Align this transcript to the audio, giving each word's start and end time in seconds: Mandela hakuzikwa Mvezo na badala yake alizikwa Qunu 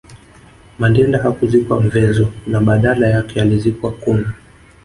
Mandela 0.79 1.17
hakuzikwa 1.23 1.81
Mvezo 1.81 2.27
na 2.47 2.61
badala 2.61 3.07
yake 3.07 3.41
alizikwa 3.41 3.91
Qunu 3.91 4.31